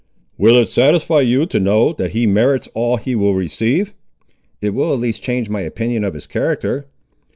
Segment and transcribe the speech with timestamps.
[0.35, 3.93] "Will it satisfy you to know, that he merits all he will receive?"
[4.59, 6.87] "It will at least change my opinion of his character."